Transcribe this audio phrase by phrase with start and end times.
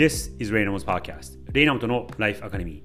[0.00, 2.82] This is Reynolds Podcast レイナムトのライフアカデミー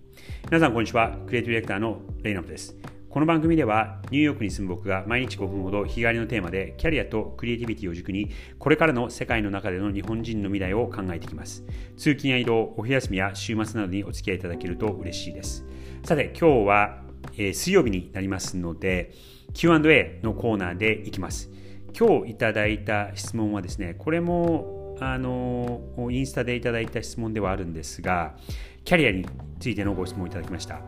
[0.51, 1.17] 皆さんこんにちは。
[1.25, 2.75] クリエイティブディレクターのレイナムトです。
[3.09, 11.63] この番組ではニューヨークに住む僕が毎日5分ほど日帰りのテーマでキャリアとクリエイティビティを軸にこれからの世界の中での日本人の未来を考えていきます。
[11.95, 15.63] 通勤や移動お昼休みや週末などにお付き合いいただけると嬉しいです。
[16.03, 17.01] さて今日は、
[17.37, 19.13] えー、水曜日になりますので
[19.53, 21.49] Q&A のコーナーでいきます。
[21.97, 25.81] 今日いただいた質問はですねこれもあの
[26.11, 28.35] インスタでいただいた質問ではあるんですが
[28.83, 29.25] キャリアに
[29.59, 30.79] ついてのご質問をいただきました。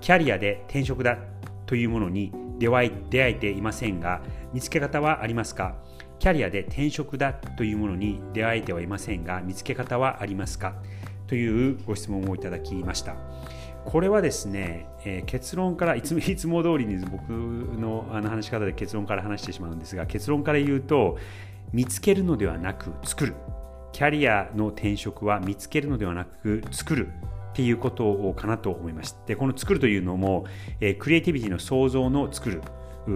[0.00, 1.18] キャリアで転職だ
[1.66, 4.20] というものに出会えていませんが
[4.52, 5.76] 見つけ方はありますか？
[6.18, 10.74] キャリアで転職だというものに出会えてはいませんが見つけ方はありますか？
[11.26, 13.16] というご質問をいただきました。
[13.84, 21.18] これはですね、えー、結論からいつも いつも通りに僕のあの話し方で結論から話してしまうんですが結論から言うと
[21.74, 23.34] 見つけるのではなく作る
[23.92, 27.08] キャリアの転職は見つけるのではなく作る
[27.50, 29.18] っていうことかなと思います。
[29.26, 30.46] で、この作るというのも、
[30.80, 32.62] えー、クリエイティビティの創造の作る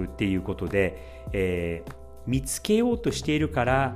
[0.07, 1.93] っていうことで、えー、
[2.27, 3.95] 見つけようとしているから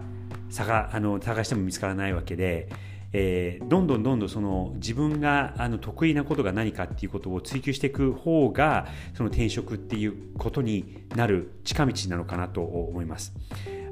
[0.49, 2.69] 探あの探しても見つからないわけで、
[3.13, 13.33] えー、どんどんどんどんその自分があの得意なことが何かっていうことを追求していく方がその転職っていうことになる近道なのかなと思います。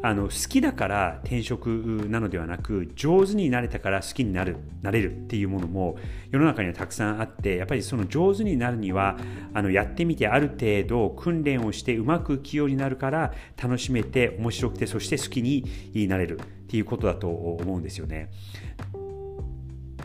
[0.03, 1.69] あの好きだから転職
[2.09, 5.97] なのではなく上手になれたから好きになるなれるっていうものも
[6.31, 9.19] 世の中にはたくさんあってやっぱりその上手になるには
[9.53, 15.65] あのやってみてある程度訓練をしてうまく器用になるから楽しめて面白くてそして好きに
[16.09, 18.31] なれるっていうことだと思うんですよね。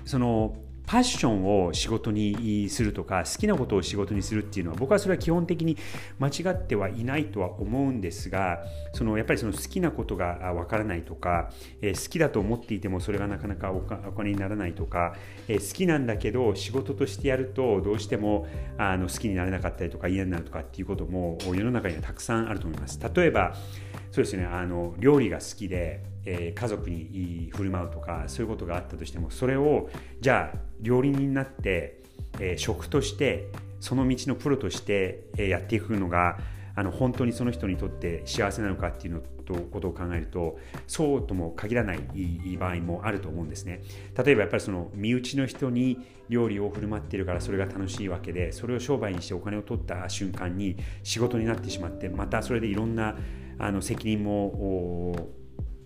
[0.03, 0.55] その
[0.85, 5.77] パッションを仕事にするとか好きなことを仕事にするっていうのは僕はそれは基本的に
[6.19, 15.15] 間違ってはいないとは思うんですがそのやっぱりその好きなことがわからないとか、えー、好きだと思っていてもそれがなかなかお金にならないとか、
[15.47, 18.47] えー、好きなんだけど仕事としてやるとどうしても
[18.77, 22.99] あの好きになれなかったりとか嫌になるとかっていうことも世の中にはたくさんあると思います。
[23.13, 23.55] 例えば
[24.11, 29.89] そうですねあの料理が好きで、え、家族に振る舞うとかそういうことがあったとしてもそれを
[30.21, 32.01] じゃあ料理人になって、
[32.39, 36.37] え、食としてその道のプロとして、え、やっていくのが
[36.75, 41.99] あの本当にその人にとって幸せなのかっていうのとことを考えるとそうとも限らない
[42.57, 43.81] 場合もあると思うんですね。
[44.17, 53.15] 例えばやっぱりその身内の人に料理を振る舞ってるからそれが楽しいわけでそれを商売にしてお金を取った瞬間に仕事になってしまってまたそれでいろんな
[53.57, 55.15] あの責任も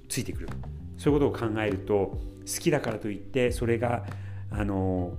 [0.10, 0.50] ついてくる
[0.98, 2.20] そういうことを考えると好
[2.60, 4.06] きだからといってそれが
[4.52, 5.14] あの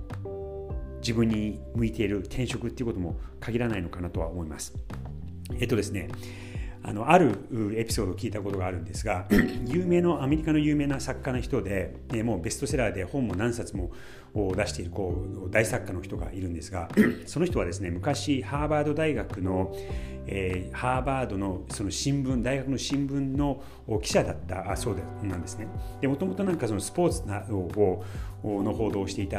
[0.99, 4.75] 自分に向いている転職っていうことも限らないのかなとは思います。
[5.59, 6.09] えっとですね
[6.83, 9.27] あのあるエピソードを聞いたことがあるんですが
[9.67, 13.91] 有名のアメリカの有名な作家の人で、ね、もうベストセラーで本も何冊も
[14.33, 16.89] 出しているこう大作家の人がいるんですが
[17.25, 19.75] その人はですね昔ハーバード大学の、
[20.25, 23.61] えー、ハーバードのその新聞大学の新聞の
[24.01, 25.67] 記者だったそうでなんですね。
[25.99, 28.03] でもともとなんかそのスポーツなを
[28.43, 29.37] の報道をしていた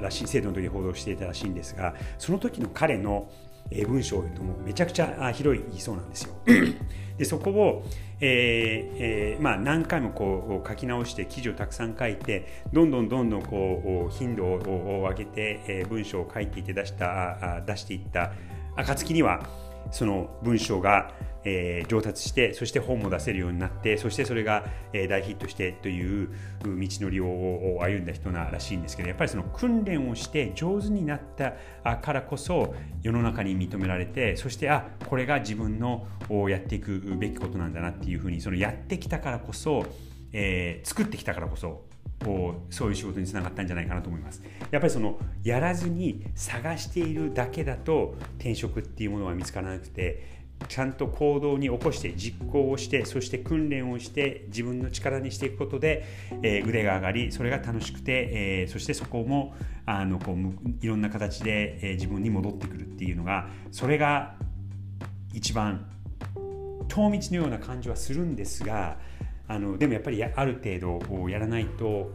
[0.00, 3.30] らしい制度の時に報道していたらしいんですがその時の彼の
[3.86, 6.34] 文章ともめちゃくちゃ広いそうなんですよ。
[7.18, 7.84] でそこを、
[8.20, 18.32] えーえーまあ、何回もこう書き直して記事をたくさん書いてどんどんどんどんこう頻度を上げて、えー、文章を書いていって出した出していった
[18.76, 19.46] 暁には
[19.90, 21.12] その文章が
[21.44, 26.28] えー、上達してそして本も出せるようになってそしてそれが、えー、大ヒットしてという
[26.62, 31.54] 道のりを歩んだ人ならしいんですけどやっぱりその訓練をして上手になった
[31.96, 36.06] からこそ世の中に認められてそしてあこれが自分の
[36.48, 39.84] やっていくべきことなんだなっていうふうにそのやってきたからこそ、
[40.32, 41.82] えー、作ってきたからこそ
[42.24, 44.42] こうそういう仕事につながったんじゃないかなと思います。
[44.70, 56.04] やっぱりそのやらずに探しているだけだと転職っていうものは見つからなくてちゃんと行動に起こして実行をしてそして訓練をして自分の力にしていくことで、
[56.42, 59.54] えー、腕が上がりそれが楽しくて、えー、そしてそこも
[59.86, 60.36] あのこう
[60.80, 64.34] いろんな形で、えー、自分に戻ってくるっていうのがそれが
[65.32, 65.88] 一番
[66.88, 68.98] 遠道のような感じはするんですが
[69.52, 72.10] あのでもやっぱりある程度やらないと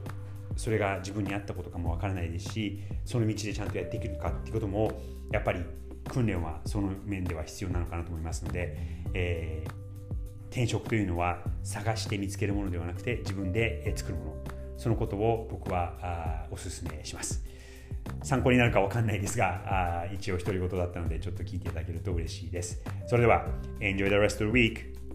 [0.56, 5.00] それが自分に合ったことかもわからないですしその道でちゃんとやっていけるかっていうことも
[5.31, 5.63] やっぱり
[6.10, 8.75] 訓練はその面では必要なのかなと思いますので、
[9.13, 14.34] えー、転職というのは探して見つけるものではなくて自分で作るもの。
[14.78, 17.44] そのことを僕はあお勧めします。
[18.24, 19.62] 参考になるか分かんないですが
[20.01, 22.81] あ一応独り言だったのでちょっと聞いていただけると嬉しいです。
[23.06, 23.45] それでは
[23.80, 25.06] Enjoy the rest of the week!